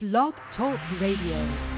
Blog 0.00 0.32
Talk 0.56 0.80
Radio. 0.98 1.69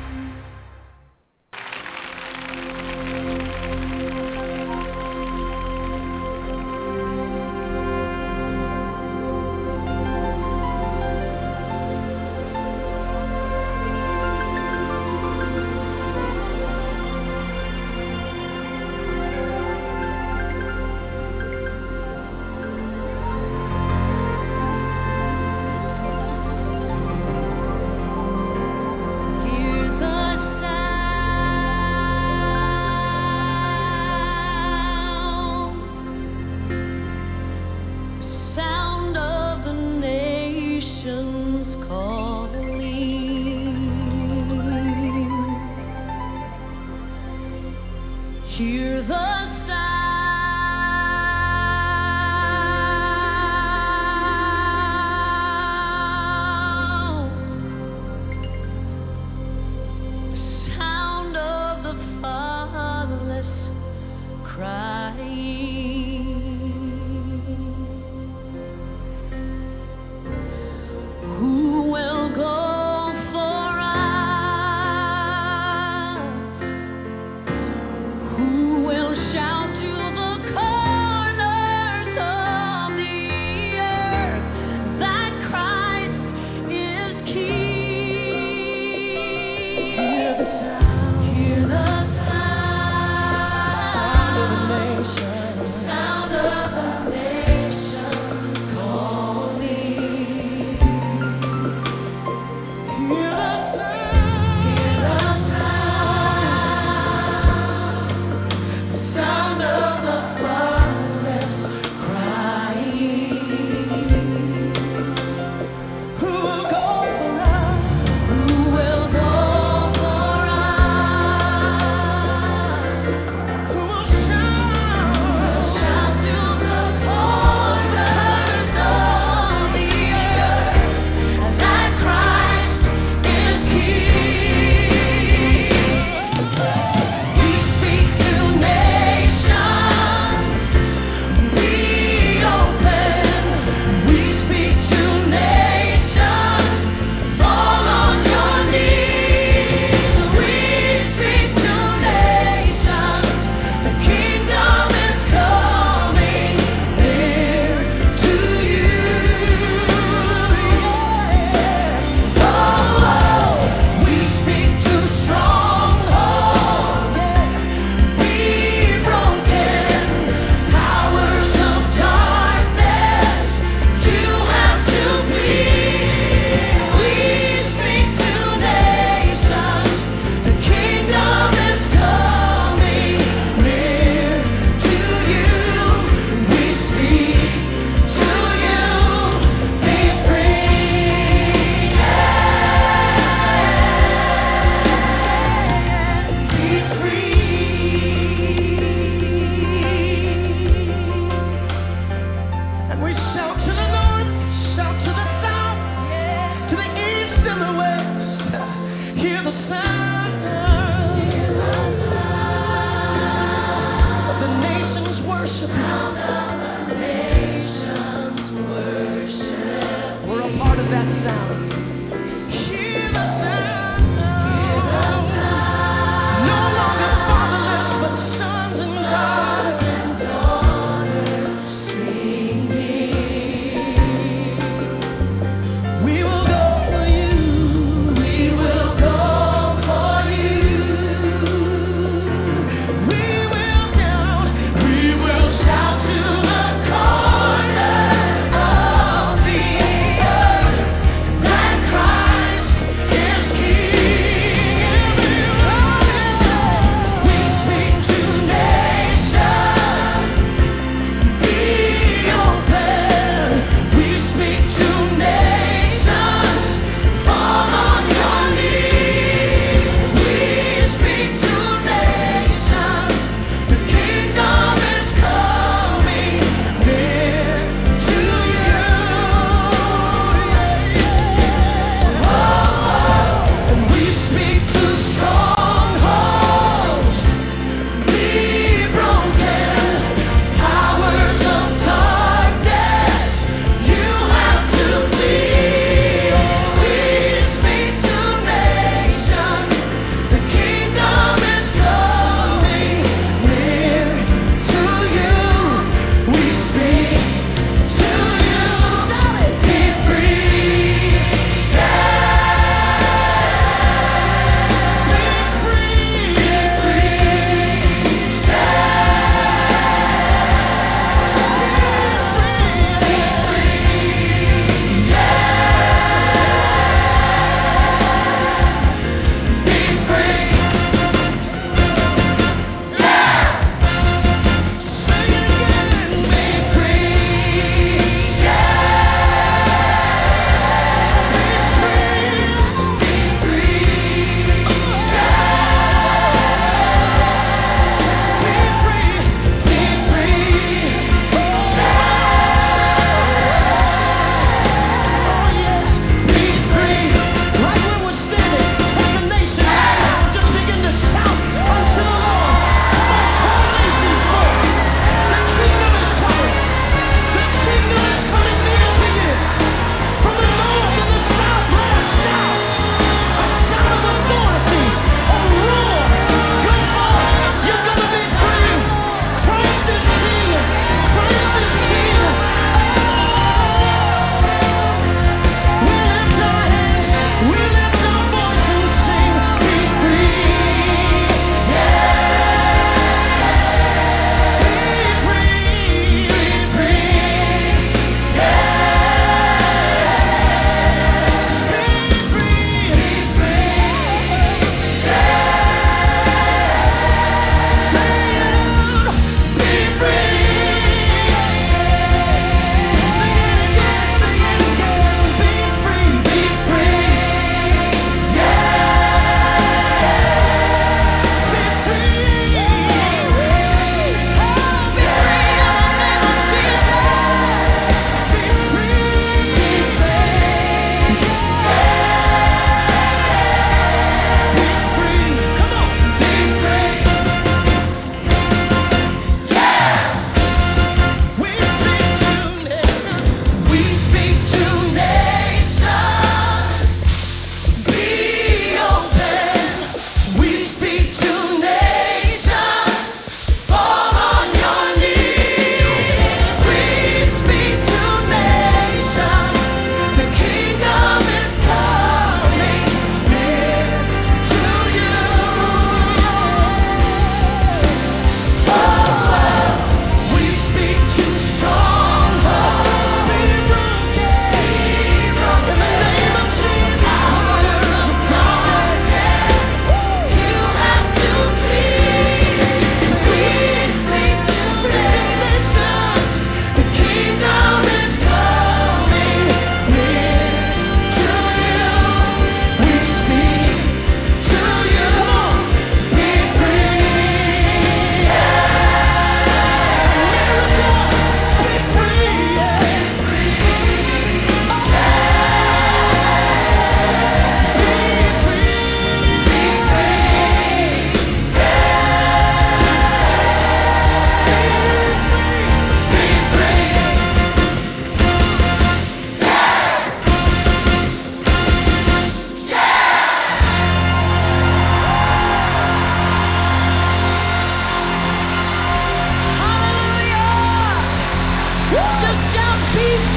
Be 532.72 532.78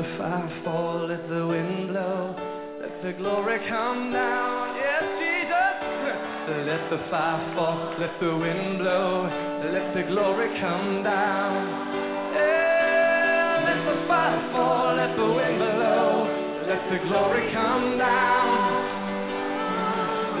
the 0.00 0.16
fire 0.16 0.62
fall, 0.64 1.08
let 1.08 1.28
the 1.28 1.46
wind 1.46 1.88
blow, 1.88 2.34
let 2.80 3.02
the 3.02 3.12
glory 3.20 3.58
come 3.68 4.10
down. 4.10 4.74
Yes, 4.76 5.04
Jesus. 5.20 5.76
Let 6.66 6.88
the 6.88 6.96
fire 7.10 7.54
fall, 7.54 7.94
let 7.98 8.18
the 8.18 8.34
wind 8.34 8.78
blow, 8.78 9.28
let 9.60 9.92
the 9.92 10.02
glory 10.08 10.48
come 10.58 11.02
down. 11.04 11.52
Yeah, 12.32 13.60
let 13.68 13.80
the 13.84 14.08
fire 14.08 14.40
fall, 14.52 14.96
let 14.96 15.16
the 15.16 15.28
wind 15.36 15.58
blow, 15.58 16.24
let 16.64 16.82
the 16.88 16.98
glory 17.06 17.52
come 17.52 17.98
down. 17.98 18.56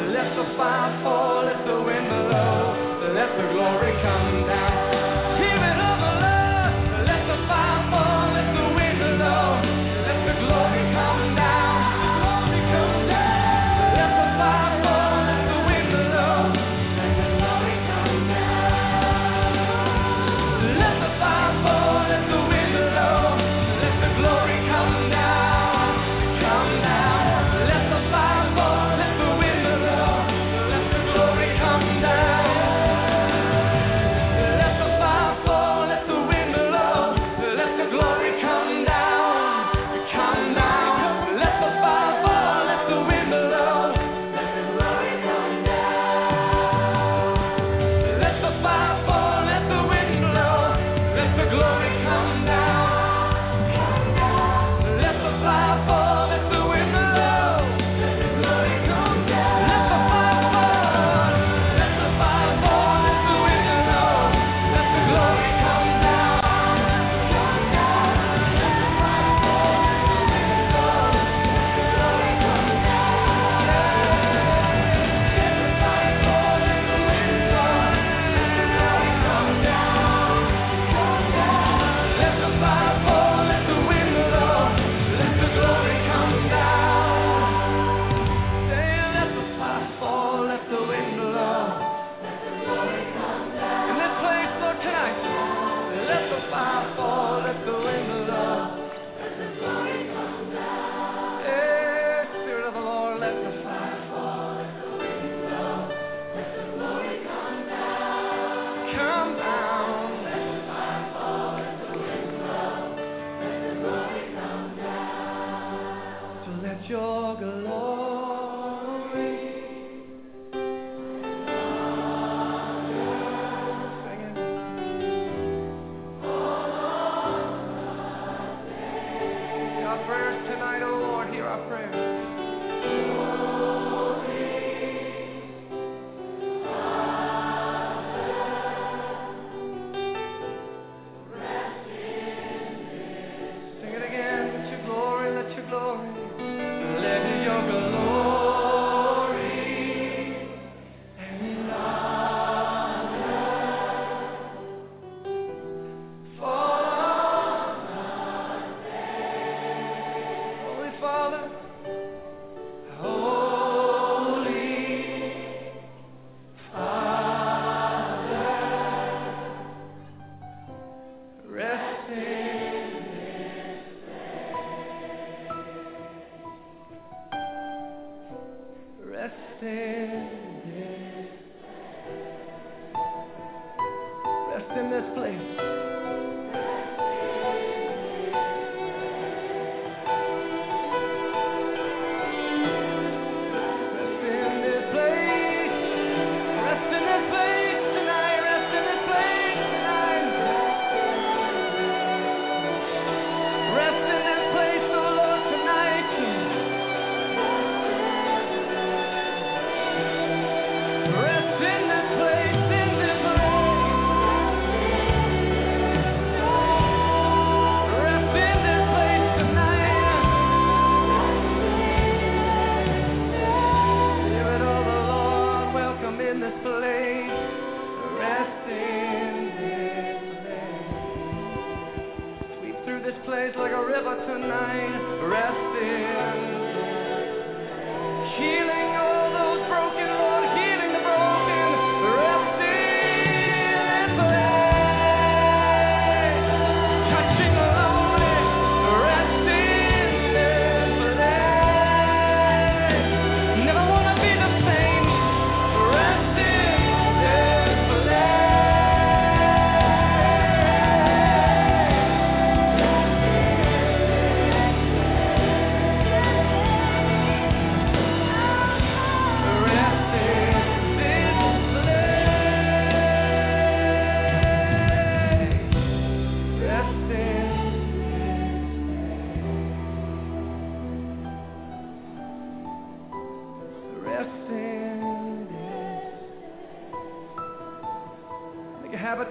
Let 0.08 0.36
the 0.36 0.56
fire 0.56 1.02
fall, 1.02 1.44
let 1.44 1.66
the 1.66 1.82
wind 1.84 2.08
blow, 2.08 3.12
let 3.12 3.30
the 3.36 3.46
glory 3.52 3.92
come 4.00 4.46
down. 4.48 4.79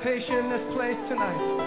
Habitation 0.01 0.35
in 0.35 0.49
this 0.49 0.75
place 0.75 0.95
tonight. 1.09 1.58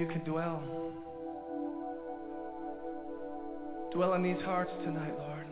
You 0.00 0.06
can 0.06 0.24
dwell. 0.24 0.62
Dwell 3.92 4.14
in 4.14 4.22
these 4.22 4.40
hearts 4.42 4.72
tonight, 4.82 5.12
Lord. 5.18 5.46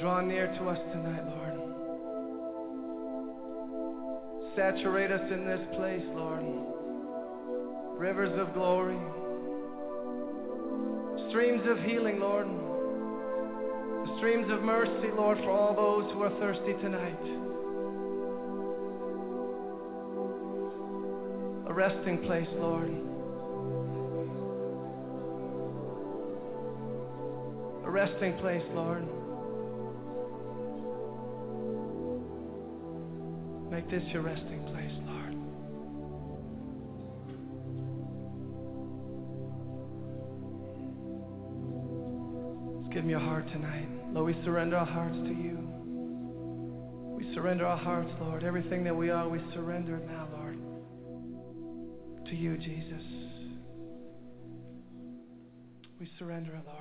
Draw 0.00 0.22
near 0.22 0.46
to 0.46 0.68
us 0.70 0.78
tonight, 0.90 1.22
Lord. 1.26 1.52
Saturate 4.56 5.12
us 5.12 5.20
in 5.30 5.44
this 5.44 5.60
place, 5.76 6.04
Lord. 6.14 6.44
Rivers 7.98 8.38
of 8.40 8.54
glory, 8.54 8.96
streams 11.28 11.66
of 11.68 11.78
healing, 11.84 12.20
Lord. 12.20 12.48
Streams 14.16 14.50
of 14.50 14.62
mercy, 14.62 15.10
Lord, 15.14 15.36
for 15.38 15.50
all 15.50 15.74
those 15.74 16.10
who 16.12 16.22
are 16.22 16.30
thirsty 16.40 16.72
tonight. 16.80 17.47
Resting 21.78 22.18
place, 22.26 22.48
Lord. 22.54 22.90
A 27.84 27.88
resting 27.88 28.36
place, 28.38 28.64
Lord. 28.74 29.06
Make 33.70 33.88
this 33.88 34.02
your 34.12 34.22
resting 34.22 34.64
place, 34.64 34.90
Lord. 35.06 35.36
Let's 42.82 42.92
give 42.92 43.04
me 43.04 43.10
your 43.10 43.20
heart 43.20 43.46
tonight. 43.52 43.86
Lord, 44.12 44.34
we 44.34 44.44
surrender 44.44 44.78
our 44.78 44.84
hearts 44.84 45.14
to 45.14 45.28
you. 45.28 45.58
We 47.16 47.32
surrender 47.36 47.66
our 47.66 47.78
hearts, 47.78 48.10
Lord. 48.20 48.42
Everything 48.42 48.82
that 48.82 48.96
we 48.96 49.10
are, 49.10 49.28
we 49.28 49.38
surrender 49.54 50.00
now. 50.08 50.27
To 52.28 52.36
you, 52.36 52.58
Jesus. 52.58 53.02
We 55.98 56.10
surrender 56.18 56.60
Lord. 56.66 56.77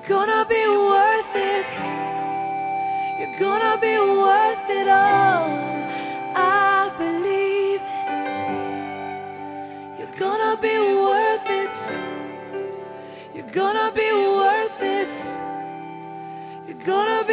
You're 0.00 0.08
gonna 0.08 0.46
be 0.48 0.66
worth 0.66 1.34
it. 1.34 1.66
You're 3.20 3.38
gonna 3.38 3.78
be 3.80 3.98
worth 3.98 4.70
it 4.70 4.88
all. 4.88 5.50
I 6.36 6.90
believe. 6.98 7.82
You're 9.98 10.18
gonna 10.18 10.56
be 10.60 10.78
worth 10.78 11.50
it. 11.50 11.70
You're 13.34 13.52
gonna 13.52 13.92
be 13.94 14.10
worth 14.10 14.80
it. 14.80 15.08
You're 16.66 16.86
gonna 16.86 17.24
be 17.26 17.29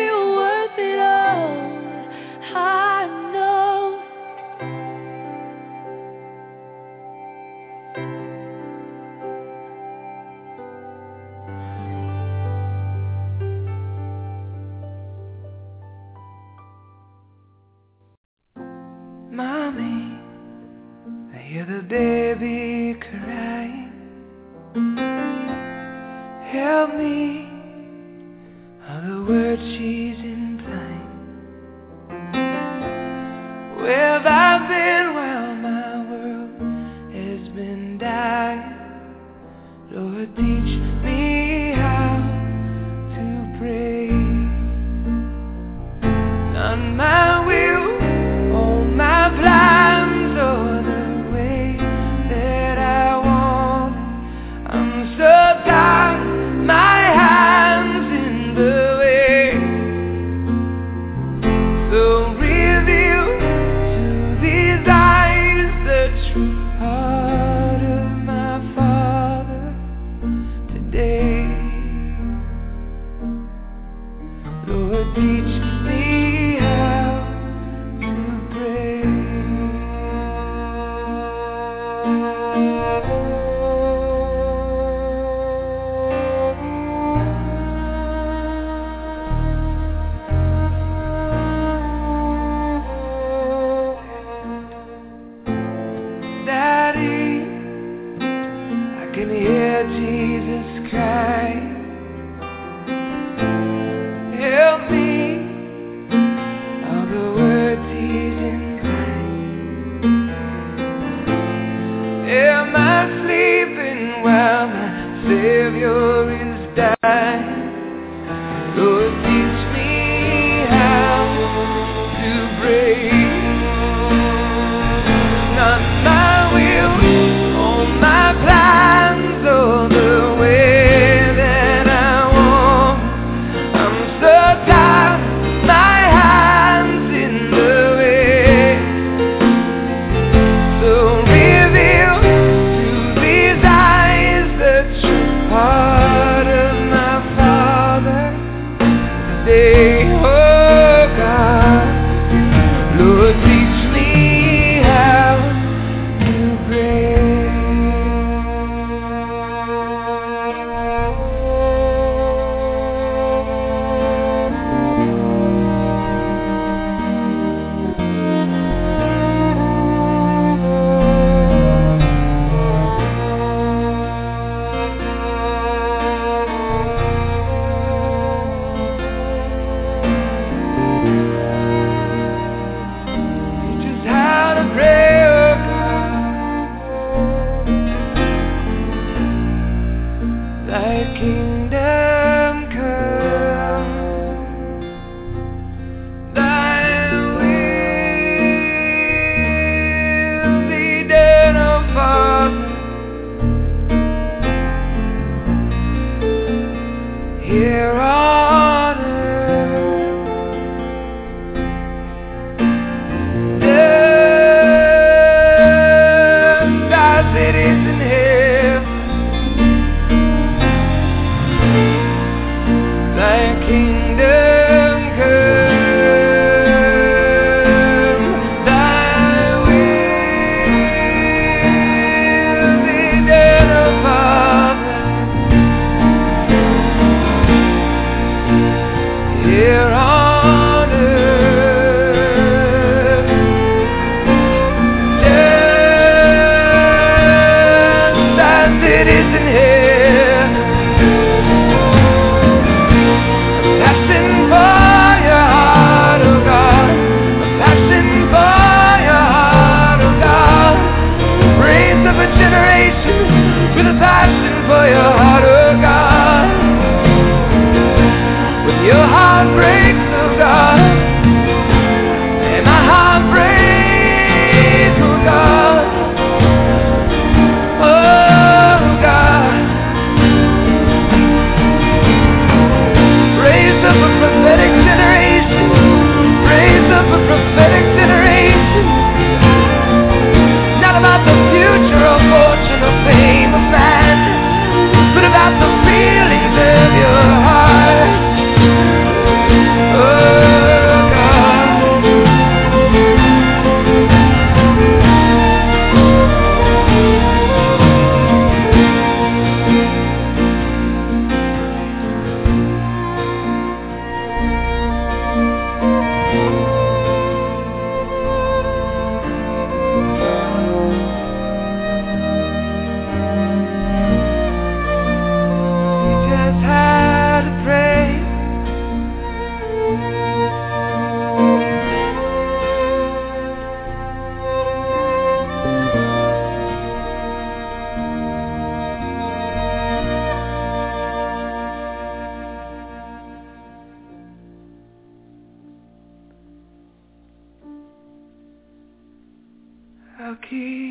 key. 350.49 350.86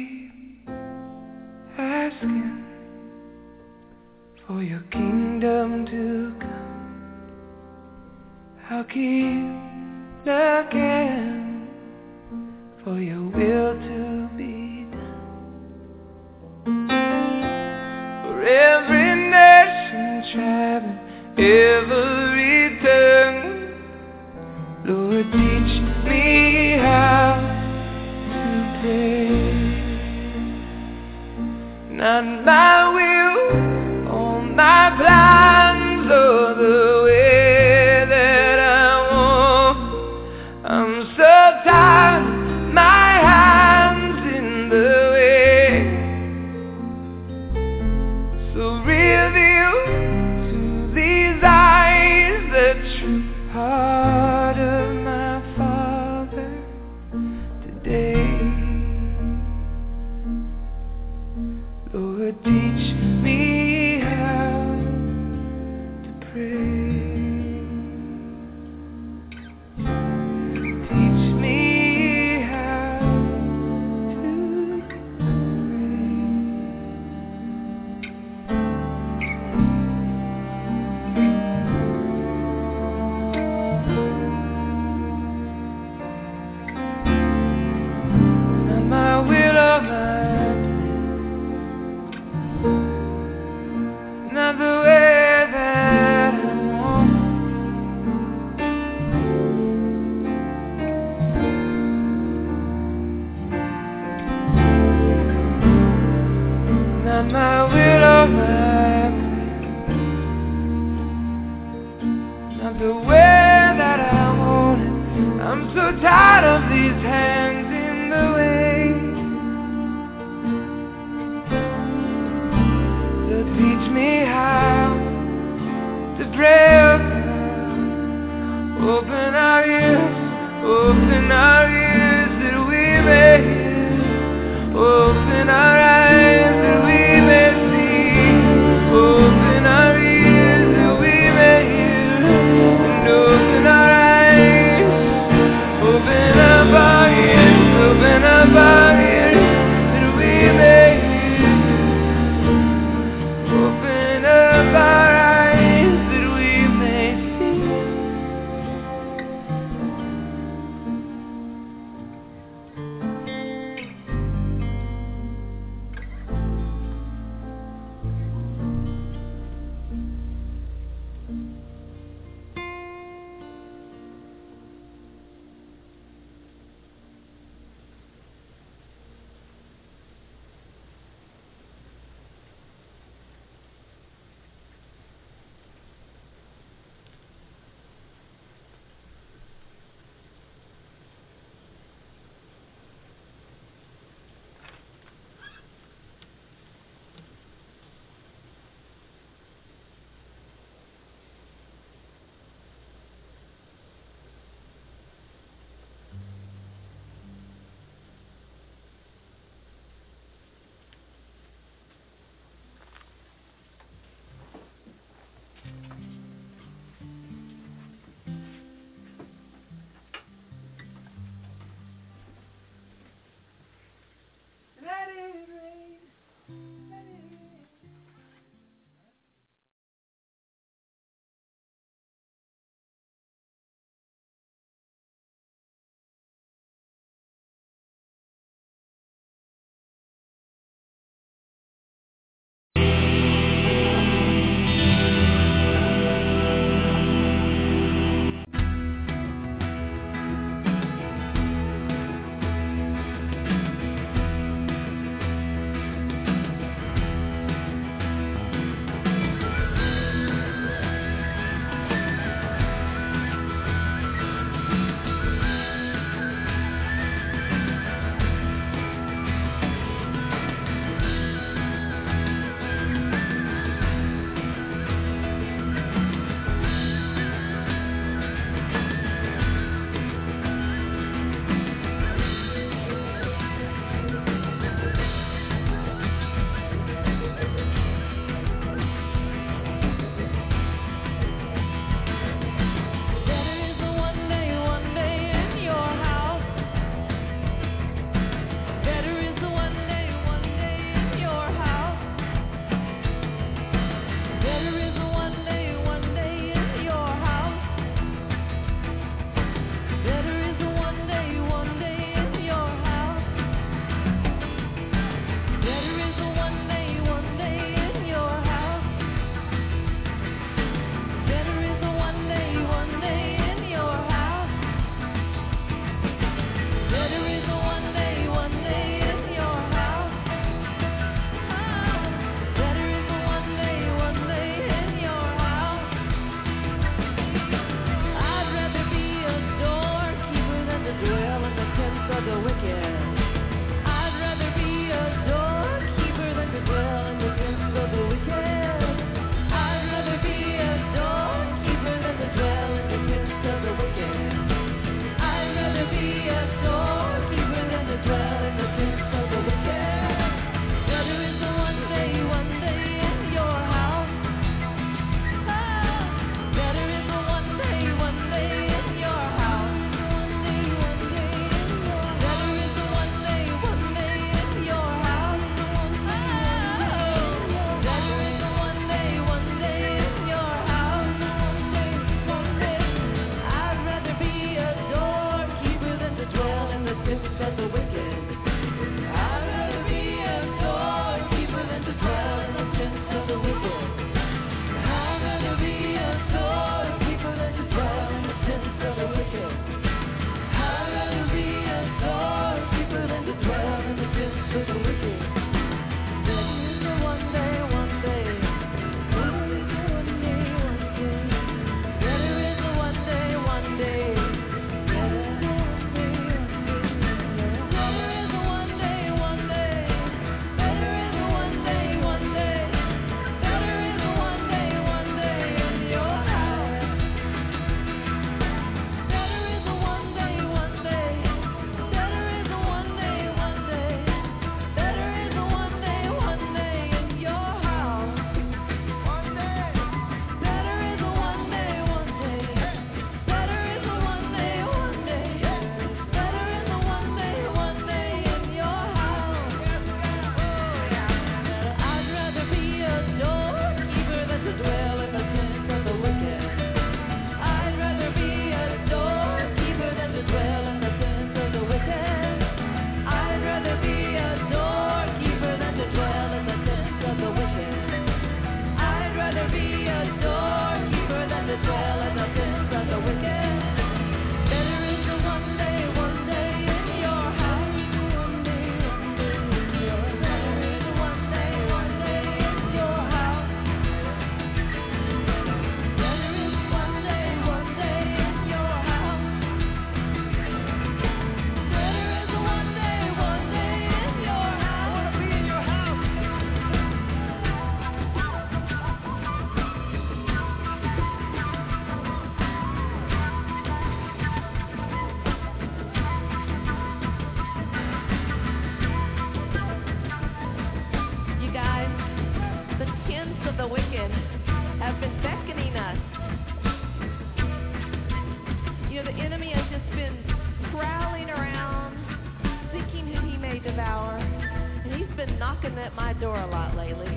Knocking 525.17 525.79
at 525.79 525.95
my 525.95 526.12
door 526.12 526.39
a 526.39 526.47
lot 526.47 526.77
lately. 526.77 527.09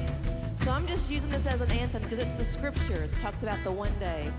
So 0.64 0.72
I'm 0.72 0.88
just 0.88 1.04
using 1.10 1.30
this 1.32 1.46
as 1.48 1.60
an 1.60 1.70
anthem 1.70 2.04
because 2.04 2.20
it's 2.20 2.38
the 2.40 2.58
scripture. 2.58 3.04
It 3.04 3.12
talks 3.22 3.38
about 3.42 3.62
the 3.66 3.72
one 3.72 3.98
day. 4.00 4.32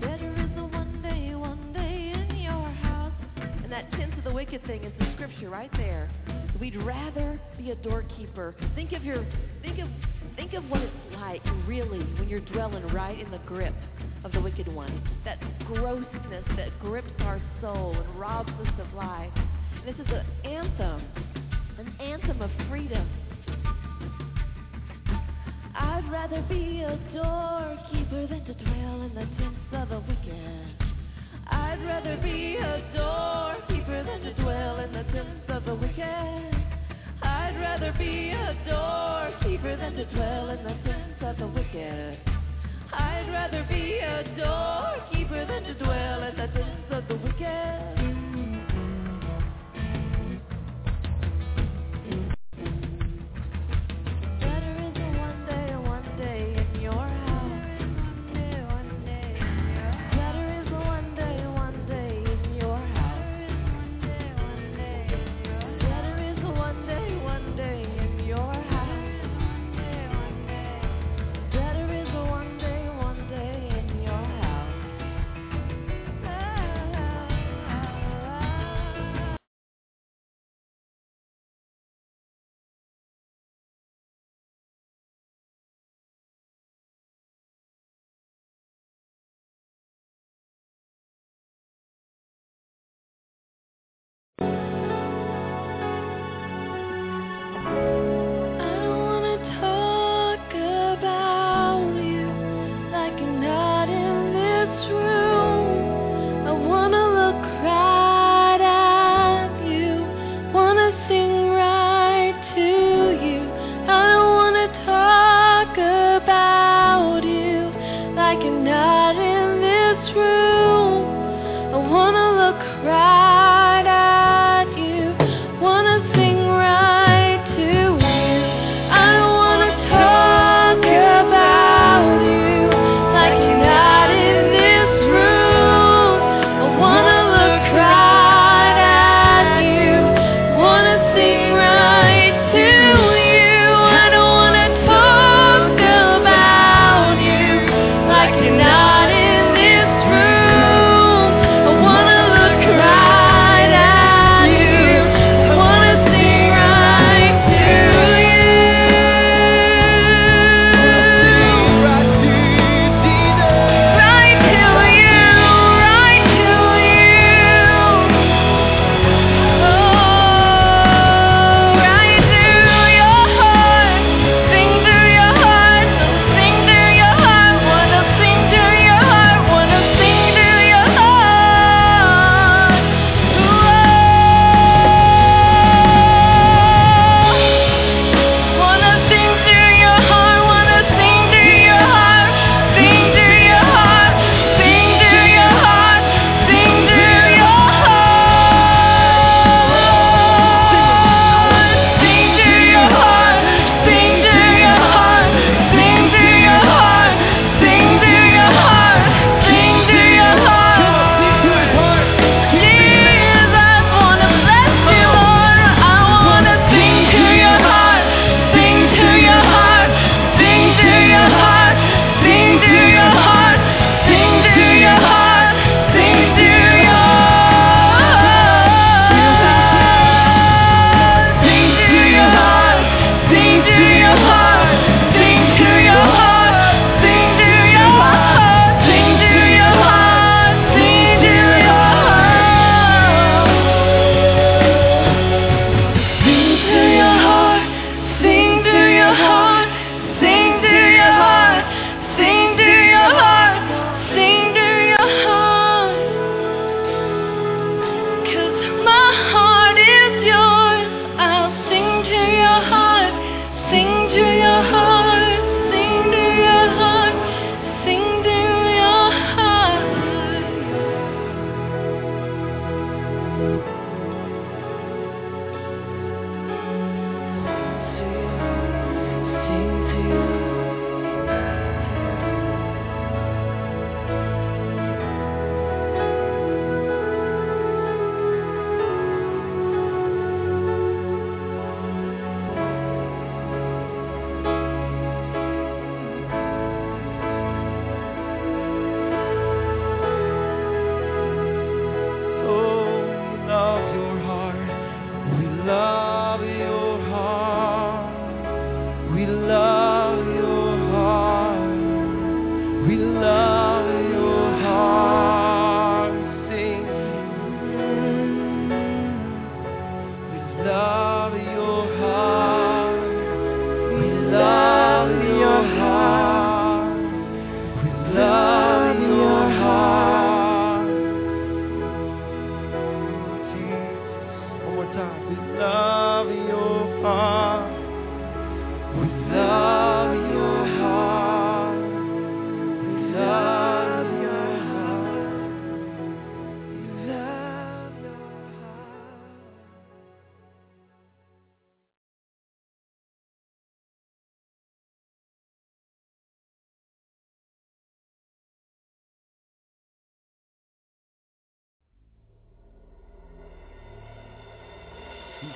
Better 0.00 0.34
is 0.34 0.50
the 0.56 0.64
one 0.64 1.00
day, 1.02 1.34
one 1.36 1.72
day 1.72 2.12
in 2.12 2.36
your 2.36 2.68
house. 2.82 3.12
And 3.36 3.70
that 3.70 3.90
tents 3.92 4.18
of 4.18 4.24
the 4.24 4.32
wicked 4.32 4.64
thing 4.66 4.82
is 4.84 4.92
the 4.98 5.06
scripture 5.14 5.48
right 5.48 5.70
there. 5.76 6.10
We'd 6.60 6.76
rather 6.82 7.40
be 7.56 7.70
a 7.70 7.76
doorkeeper. 7.76 8.56
Think 8.74 8.92
of 8.92 9.04
your 9.04 9.24
think 9.62 9.78
of 9.78 9.88
think 10.34 10.52
of 10.54 10.68
what 10.68 10.82
it's 10.82 10.94
like 11.14 11.42
really 11.66 12.00
when 12.18 12.28
you're 12.28 12.40
dwelling 12.40 12.86
right 12.88 13.18
in 13.18 13.30
the 13.30 13.40
grip 13.46 13.74
of 14.24 14.32
the 14.32 14.40
wicked 14.40 14.66
one. 14.66 15.00
That 15.24 15.38
grossness 15.66 16.44
that 16.56 16.78
grips 16.80 17.12
our 17.20 17.40
soul 17.60 17.94
and 17.96 18.20
robs 18.20 18.50
us 18.50 18.80
of 18.80 18.92
life. 18.94 19.32
This 19.84 19.94
is 19.94 20.12
an 20.12 20.26
anthem, 20.44 21.02
an 21.86 22.00
anthem 22.00 22.42
of 22.42 22.50
freedom. 22.68 23.08
I'd 25.74 26.08
rather 26.10 26.42
be 26.48 26.82
a 26.82 26.96
doorkeeper 27.14 28.26
than 28.26 28.44
to 28.44 28.54
dwell 28.54 29.02
in 29.02 29.14
the 29.14 29.26
tents 29.38 29.72
of 29.72 29.88
the 29.90 30.00
wicked. 30.00 30.76
I'd 31.48 31.84
rather 31.84 32.16
be 32.22 32.56
a 32.56 32.92
doorkeeper 32.94 34.02
than 34.04 34.20
to 34.22 34.34
dwell 34.42 34.80
in 34.80 34.92
the 34.92 35.04
tents 35.12 35.44
of 35.48 35.64
the 35.64 35.74
wicked. 35.74 36.66
I'd 37.22 37.56
rather 37.60 37.92
be 37.98 38.30
a 38.30 38.56
doorkeeper 38.68 39.76
than 39.76 39.94
to 39.94 40.04
dwell 40.06 40.50
in 40.50 40.64
the 40.64 40.74
tents 40.84 41.22
of 41.22 41.36
the 41.38 41.46
wicked. 41.46 42.18
I'd 42.92 43.28
rather 43.30 43.64
be 43.68 43.98
a 43.98 44.24
doorkeeper 44.36 45.46
than 45.46 45.62
to 45.64 45.74
dwell 45.74 46.22
in 46.24 46.36
the 46.36 46.46
tents 46.48 46.90
of 46.90 47.08
the 47.08 47.16
wicked. 47.16 47.95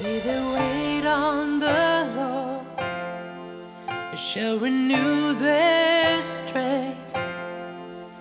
They 0.03 0.19
that 0.19 0.43
wait 0.55 1.07
on 1.07 1.61
the 1.61 1.67
Lord 2.17 2.67
shall 4.33 4.57
renew 4.59 5.39
their 5.39 6.49
strength, 6.49 7.17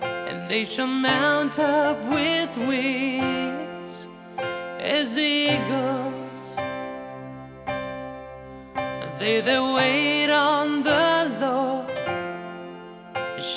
and 0.02 0.50
they 0.50 0.68
shall 0.76 0.86
mount 0.86 1.58
up 1.58 1.96
with 2.10 2.68
wings 2.68 3.96
as 4.78 5.06
eagles. 5.16 6.20
They 9.18 9.40
that 9.40 9.62
wait 9.74 10.30
on 10.30 10.82
the 10.84 11.38
Lord 11.40 11.90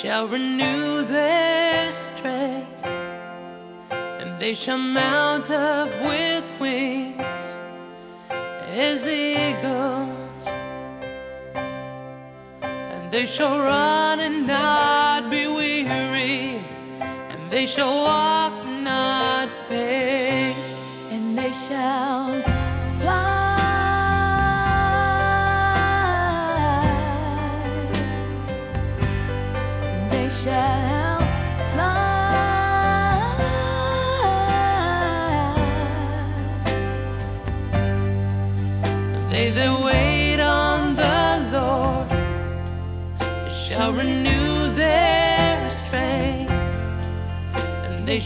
shall 0.00 0.28
renew 0.28 1.06
their 1.08 1.92
strength, 2.16 2.86
and 3.92 4.40
they 4.40 4.54
shall 4.64 4.78
mount 4.78 5.50
up 5.50 5.90
with 6.06 6.33
as 8.76 8.98
eagles, 9.06 10.10
and 12.62 13.12
they 13.12 13.32
shall 13.36 13.58
run 13.58 14.18
and 14.20 14.46
not 14.48 15.30
be 15.30 15.46
weary, 15.46 16.58
and 17.00 17.52
they 17.52 17.72
shall 17.76 17.94
walk 17.94 18.63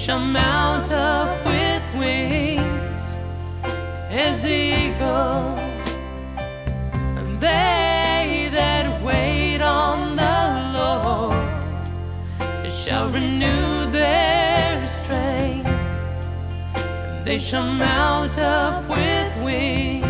shall 0.08 0.20
mount 0.20 0.90
up 0.90 1.44
with 1.44 2.00
wings 2.00 2.64
as 4.10 4.42
eagles, 4.42 5.58
and 7.18 7.42
they 7.42 8.48
that 8.54 9.04
wait 9.04 9.60
on 9.60 10.16
the 10.16 10.78
Lord 10.78 11.36
shall 12.86 13.10
renew 13.10 13.92
their 13.92 15.04
strength, 15.04 15.68
and 16.74 17.26
they 17.26 17.46
shall 17.50 17.70
mount 17.70 18.38
up 18.38 18.88
with 18.88 19.44
wings 19.44 20.06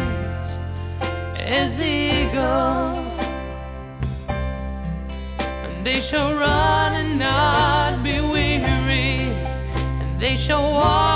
as 1.41 1.73
eagles, 1.75 3.19
and 4.29 5.85
they 5.85 6.09
shall 6.09 6.35
run 6.35 6.93
and 6.95 7.19
not 7.19 7.68
show 10.49 10.55
off. 10.55 11.08